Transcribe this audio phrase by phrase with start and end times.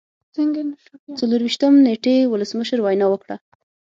[1.19, 3.35] څلور ویشتم نیټې ولسمشر وینا وکړه.